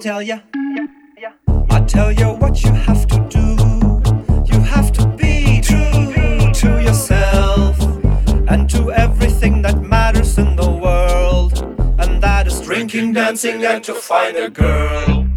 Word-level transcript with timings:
tell 0.00 0.22
ya. 0.22 0.38
I 1.68 1.80
tell 1.82 2.10
you 2.10 2.28
what 2.40 2.64
you 2.64 2.72
have 2.72 3.06
to 3.08 3.18
do. 3.28 3.46
You 4.50 4.60
have 4.62 4.92
to 4.92 5.06
be 5.08 5.60
true 5.60 6.52
to 6.52 6.82
yourself 6.82 7.78
and 8.48 8.68
to 8.70 8.92
everything 8.92 9.60
that 9.62 9.82
matters 9.82 10.38
in 10.38 10.56
the 10.56 10.70
world. 10.70 11.62
And 11.98 12.22
that 12.22 12.46
is 12.46 12.60
drinking, 12.62 13.12
dancing, 13.12 13.62
and 13.64 13.84
to 13.84 13.94
find 13.94 14.36
a 14.36 14.48
girl. 14.48 15.29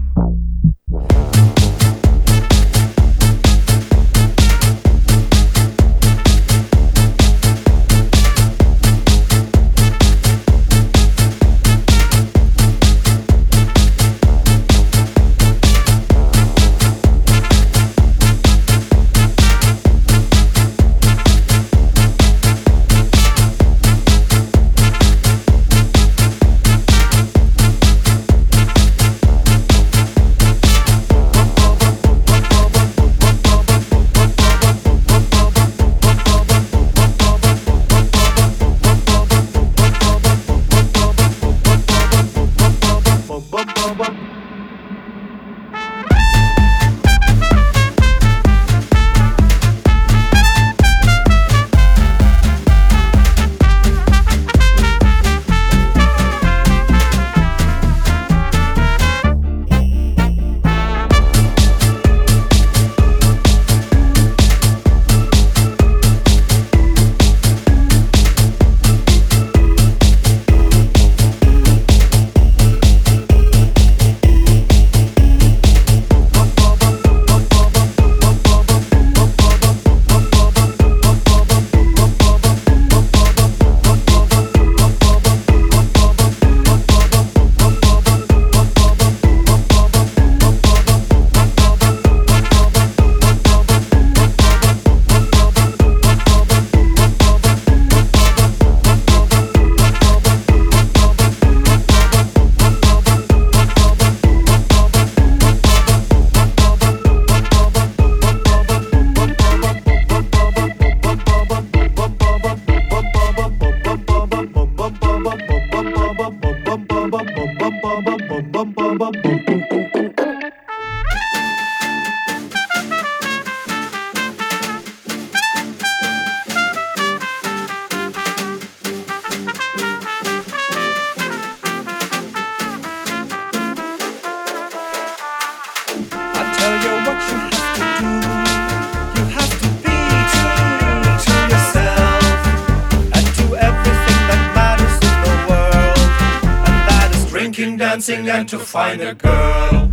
Dancing 148.07 148.29
and 148.29 148.50
to 148.50 148.60
find 148.60 149.01
a 149.01 149.15
girl. 149.15 149.93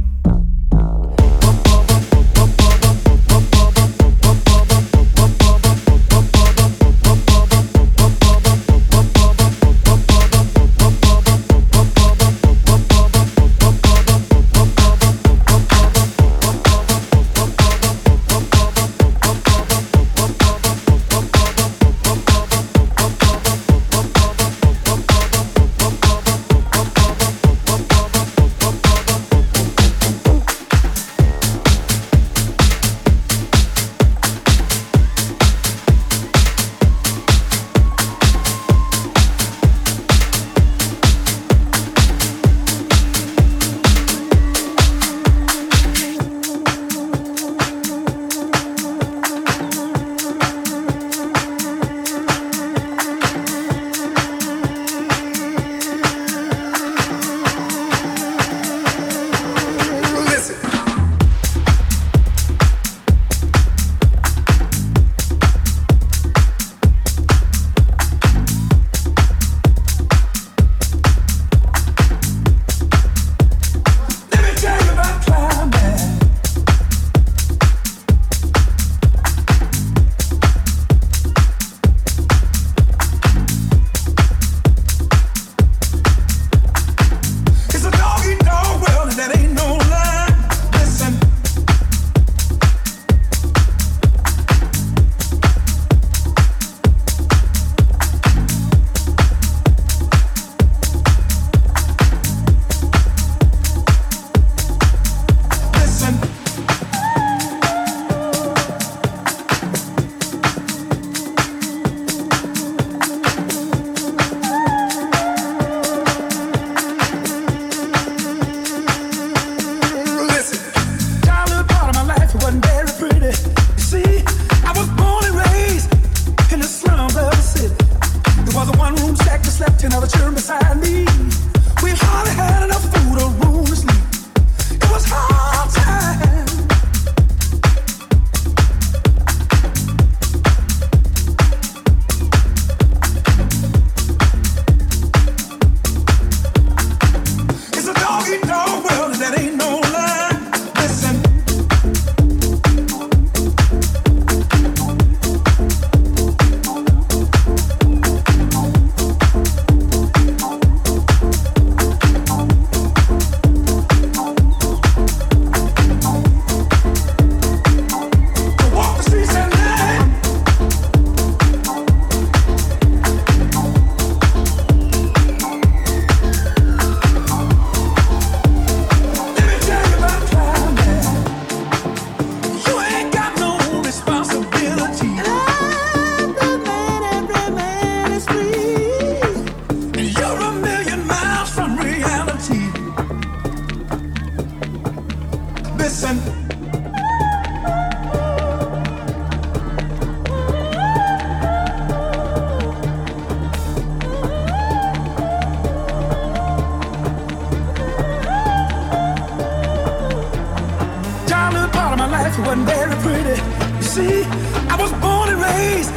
See, 213.90 214.22
I 214.70 214.76
was 214.78 214.92
born 215.02 215.28
and 215.34 215.40
raised 215.42 215.92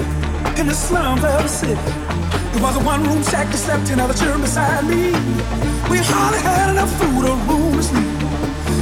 in 0.60 0.66
the 0.68 0.74
slums 0.74 1.24
of 1.24 1.44
the 1.46 1.48
city. 1.48 1.80
It 2.56 2.62
was 2.62 2.76
a 2.76 2.84
one-room 2.94 3.22
shack 3.24 3.48
that 3.52 3.62
slept 3.66 3.90
in 3.92 4.00
other 4.00 4.18
children 4.18 4.42
beside 4.42 4.84
me. 4.90 5.14
We 5.92 5.98
hardly 6.02 6.42
had 6.42 6.68
enough 6.74 6.92
food 7.00 7.24
or 7.30 7.38
room 7.50 7.74
to 7.78 7.84
sleep. 7.84 8.18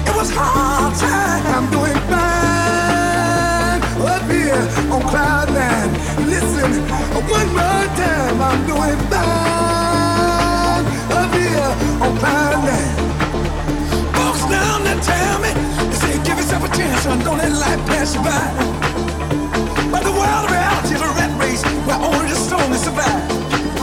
It 0.09 0.15
was 0.15 0.29
hard 0.31 0.93
time. 0.95 1.43
I'm 1.55 1.67
doing 1.75 1.99
fine 2.11 3.81
up 4.13 4.25
here 4.31 4.63
on 4.93 5.01
cloud 5.11 5.47
nine. 5.59 5.91
Listen, 6.31 6.71
one 7.35 7.49
more 7.59 7.87
time. 7.99 8.37
I'm 8.47 8.59
doing 8.71 8.99
fine 9.11 10.85
up 11.19 11.31
here 11.35 11.71
on 12.03 12.11
cloud 12.21 12.59
nine. 12.69 12.95
Folks 14.15 14.43
down 14.55 14.77
there 14.87 15.01
tell 15.09 15.37
me, 15.43 15.50
give 16.73 16.85
yourself 16.87 16.95
a 16.95 17.03
chance, 17.03 17.03
son. 17.03 17.19
Don't 17.19 17.37
let 17.37 17.51
life 17.51 17.85
pass 17.87 18.15
you 18.15 18.21
by. 18.21 19.91
But 19.91 20.03
the 20.03 20.11
world 20.11 20.45
of 20.45 20.51
reality 20.51 20.95
is 20.95 21.01
a 21.01 21.07
rat 21.07 21.39
race 21.39 21.63
where 21.85 21.97
only 21.97 22.29
the 22.29 22.35
strongest 22.35 22.83
survive. 22.85 23.80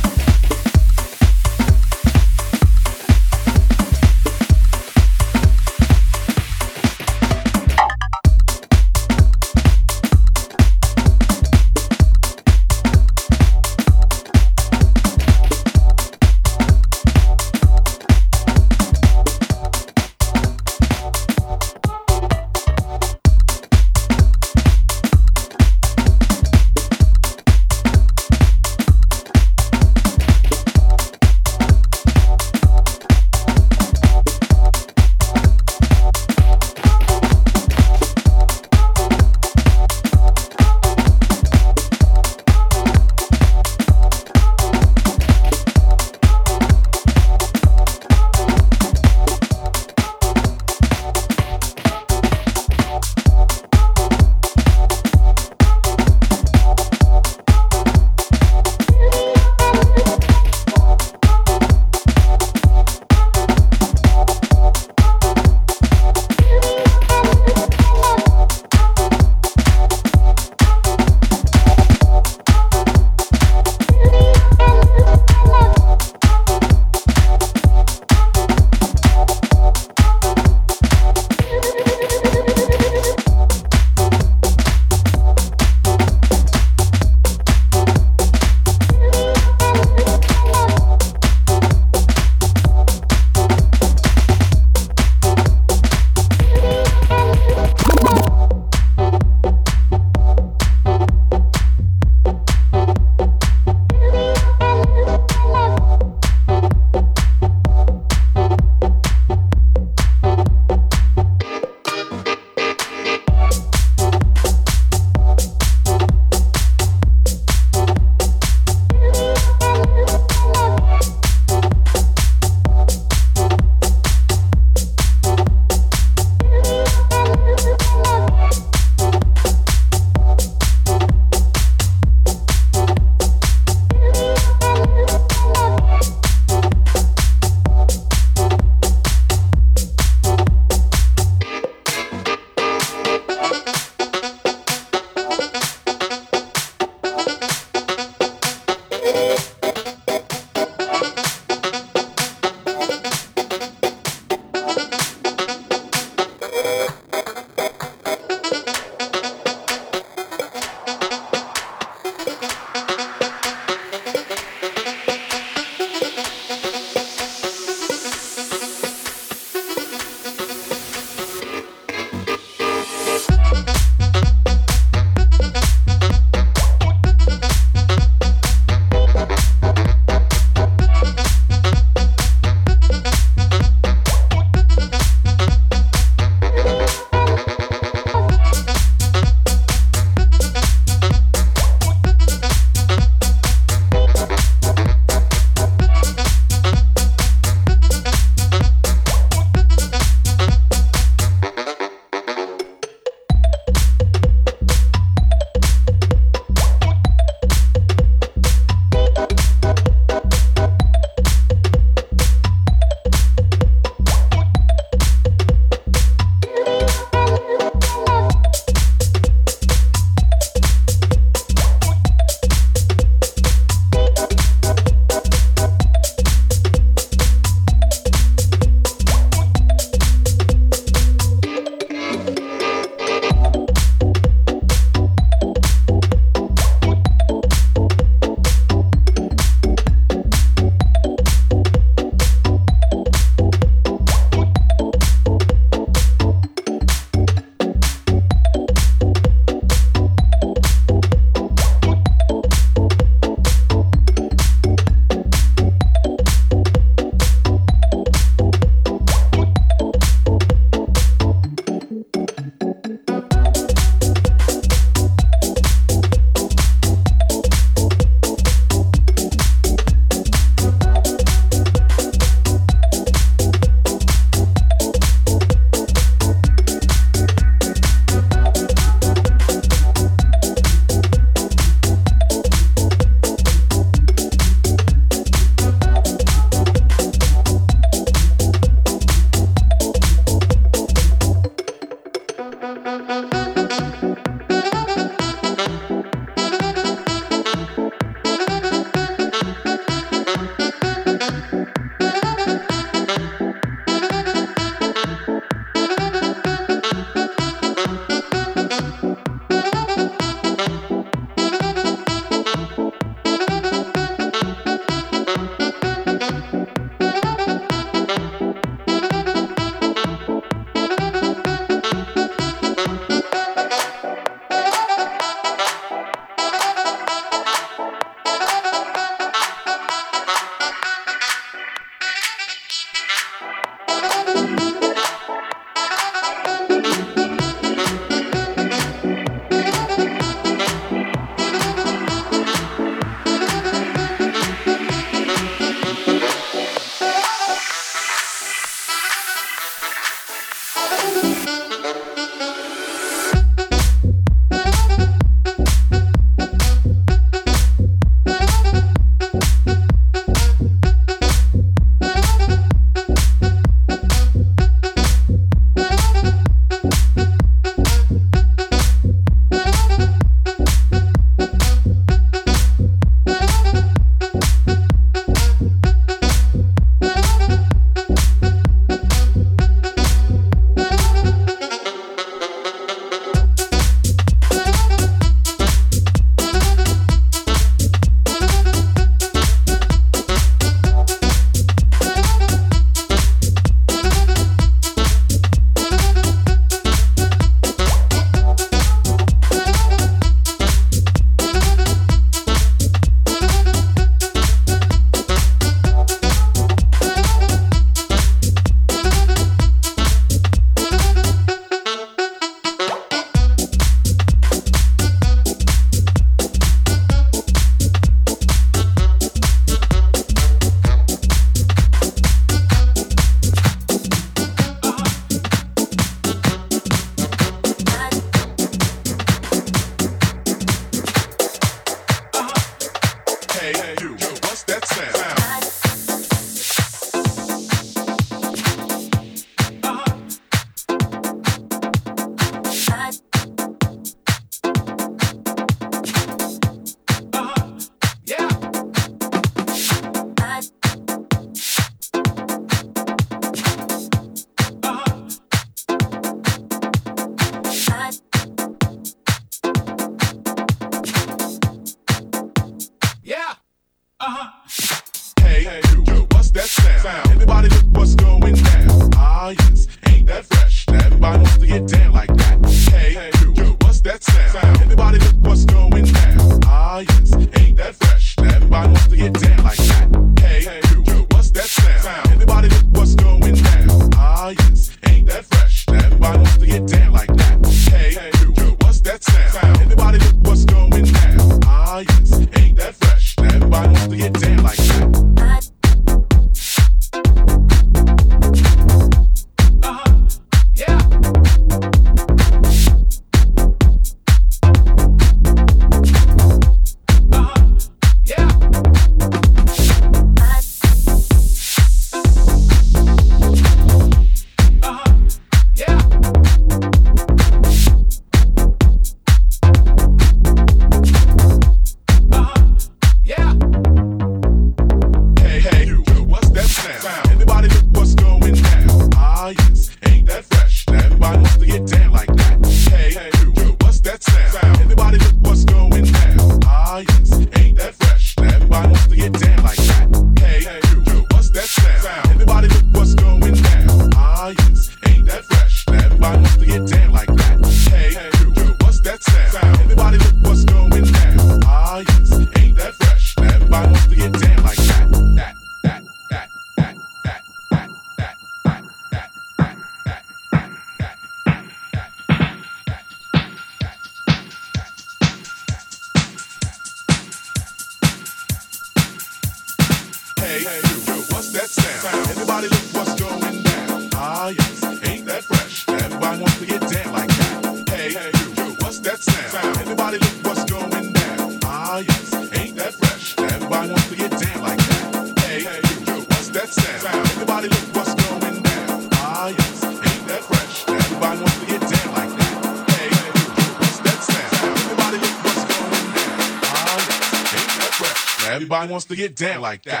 Get 599.21 599.35
down 599.35 599.61
like 599.61 599.83
that. 599.83 600.00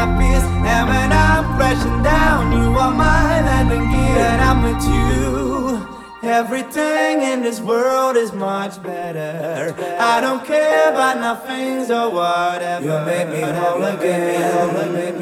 happiest. 0.00 0.46
And 0.72 0.84
when 0.88 1.10
I'm 1.12 1.44
crashing 1.56 2.02
down, 2.02 2.52
you 2.56 2.68
are 2.82 2.94
my 3.06 3.40
landing 3.48 3.86
gear. 3.92 4.24
And 4.30 4.40
I'm 4.48 4.58
with 4.66 4.84
you. 4.94 5.10
Everything 6.22 7.22
in 7.32 7.42
this 7.42 7.60
world 7.60 8.16
is 8.16 8.32
much 8.32 8.82
better. 8.82 9.74
I 10.12 10.20
don't 10.20 10.44
care 10.44 10.90
about 10.92 11.16
nothing 11.18 11.90
or 11.90 12.08
whatever. 12.18 12.84
You 12.86 12.96
make 13.10 13.28
me 13.34 13.42
whole 13.58 13.84
again. 13.94 15.20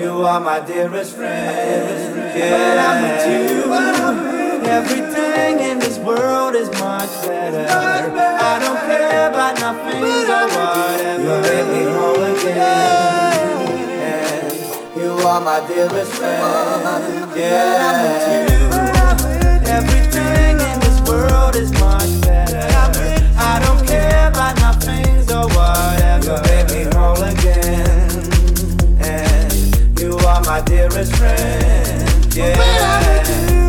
You 0.00 0.10
are 0.30 0.40
my 0.40 0.60
dearest 0.60 1.16
friend. 1.16 2.38
Yeah, 2.38 2.86
I'm 2.88 2.98
with 3.04 3.24
you. 3.32 3.48
Everything 4.78 5.54
in 5.70 5.78
this 5.78 5.98
world 5.98 6.54
is 6.54 6.70
much 6.86 7.12
better. 7.26 7.66
I 8.50 8.58
don't 8.64 8.80
care 8.90 9.22
about 9.30 9.54
nothing 9.66 10.26
or 10.36 10.46
whatever. 10.56 11.22
You 11.24 11.34
make 11.48 11.68
me 11.74 11.82
whole 11.96 12.24
again 12.32 13.27
are 15.28 15.40
my 15.42 15.60
dearest 15.68 16.12
friend. 16.12 17.36
Yeah. 17.36 18.46
Everything 19.66 20.58
in 20.58 20.80
this 20.80 21.00
world 21.06 21.54
is 21.54 21.70
much 21.72 22.20
better. 22.22 22.66
I 23.36 23.60
don't 23.62 23.86
care 23.86 24.28
about 24.28 24.56
or 25.30 25.46
whatever. 25.48 26.24
You 26.24 26.40
make 26.48 26.68
me 26.72 26.82
whole 26.96 27.22
again. 27.22 28.24
And 29.02 30.00
you 30.00 30.16
are 30.16 30.42
my 30.44 30.62
dearest 30.62 31.14
friend. 31.16 32.34
Yeah. 32.34 33.67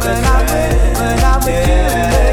when 0.00 0.24
I'm 0.24 0.46
with, 0.46 0.98
when 0.98 1.18
I'm 1.24 1.40
with 1.44 2.22
you. 2.22 2.27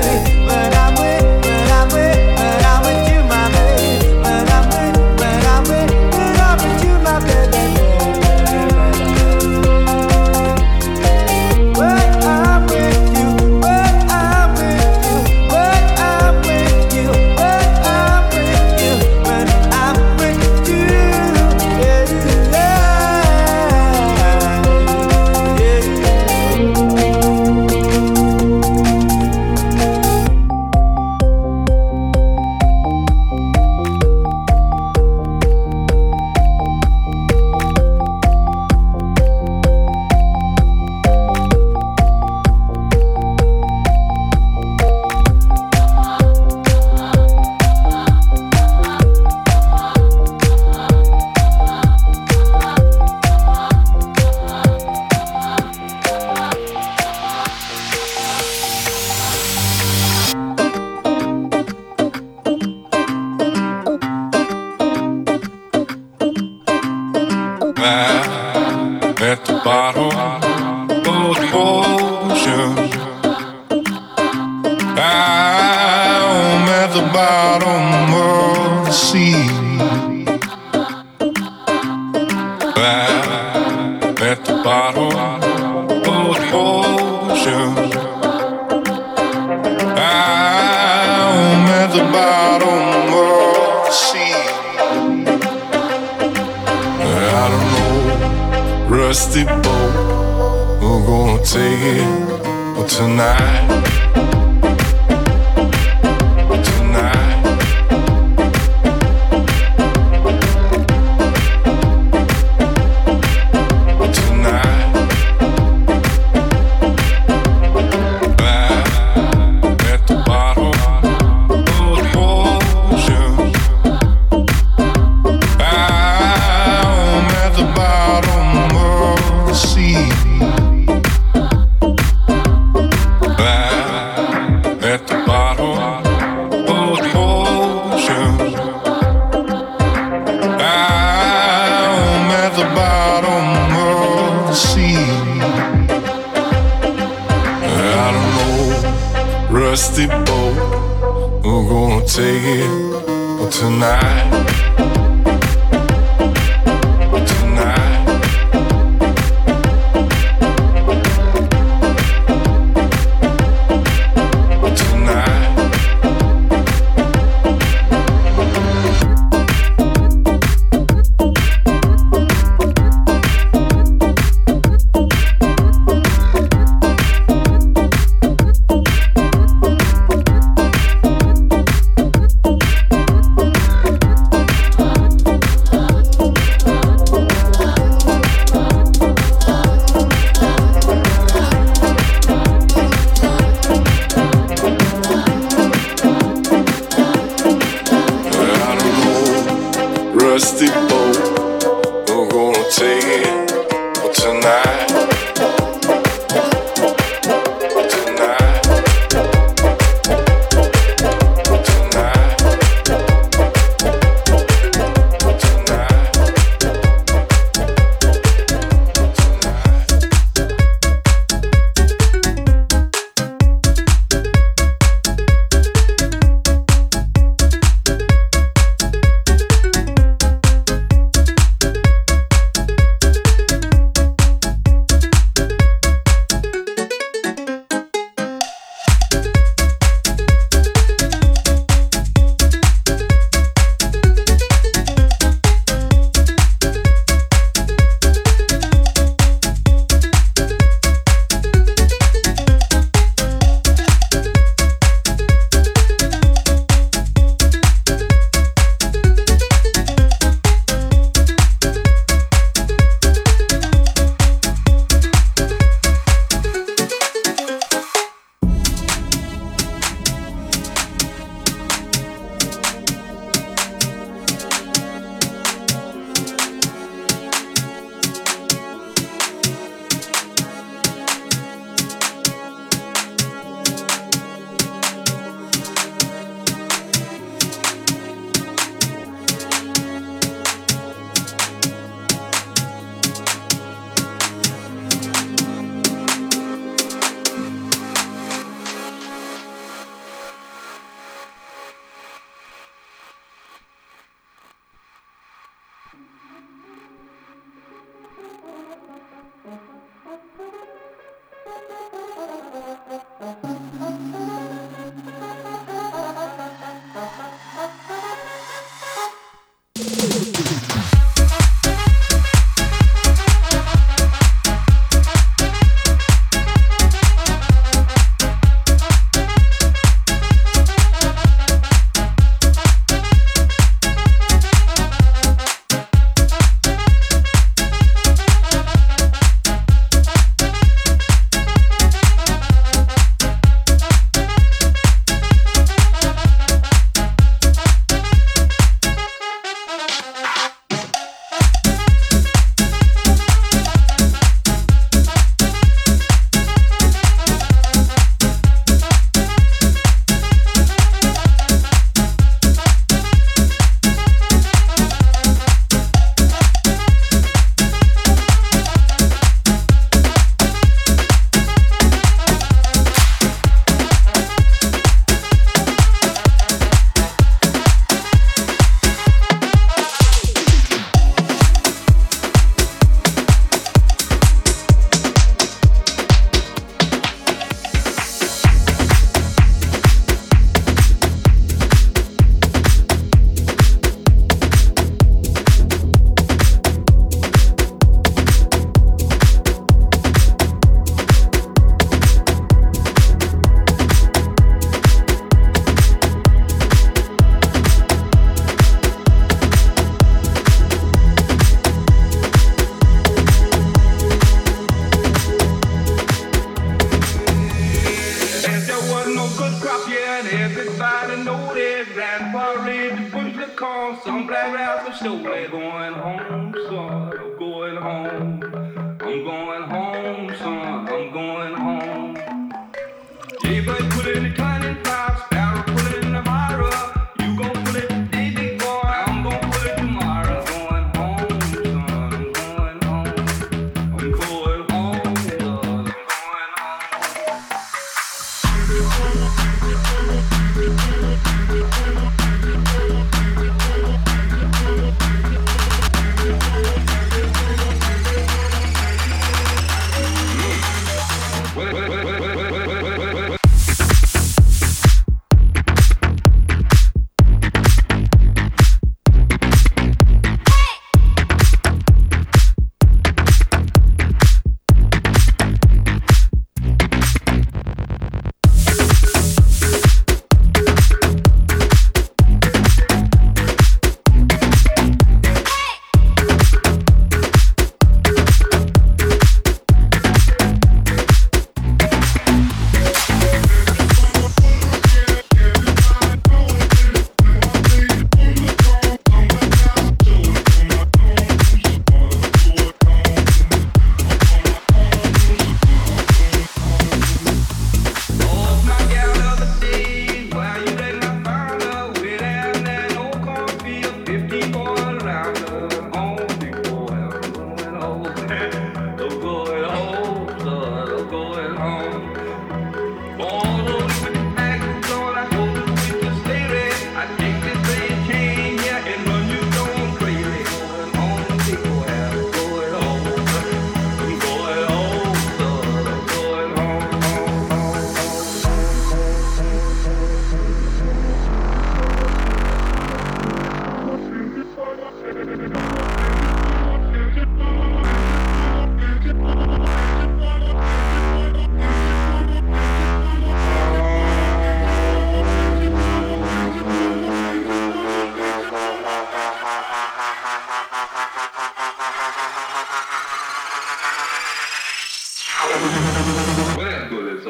Some 313.17 313.33
black 313.41 313.54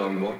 Django. 0.05 0.33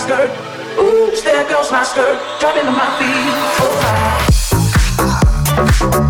skirt. 0.00 0.30
Ooh, 0.78 1.10
there 1.22 1.48
goes 1.48 1.70
my 1.70 1.82
skirt. 1.82 2.18
Dropping 2.40 2.64
to 2.64 2.72
my 2.72 2.88
feet. 2.98 3.34
Oh, 3.60 3.80
I... 6.06 6.09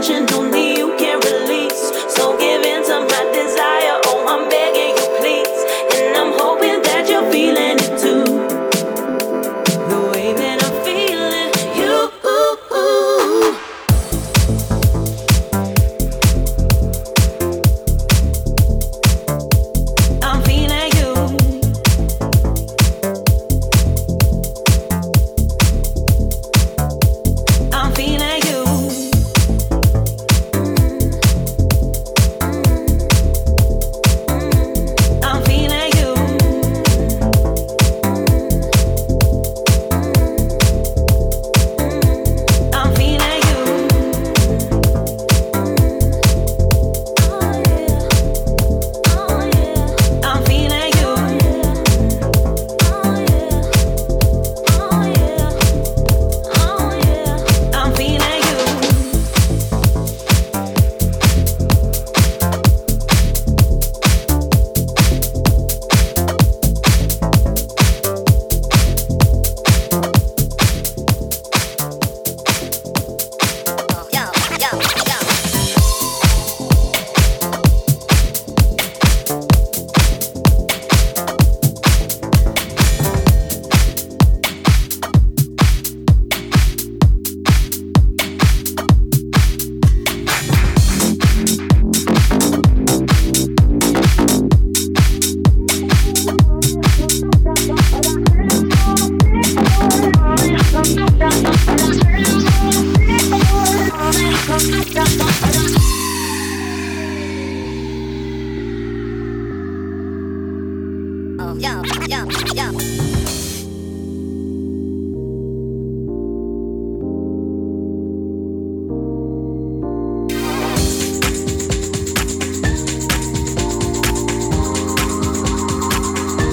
yo, 0.00 0.14
yo, 0.26 0.50
yo. 0.52 0.67